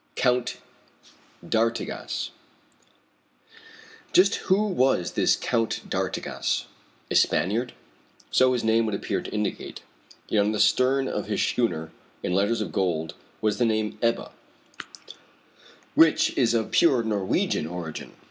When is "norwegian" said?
17.03-17.67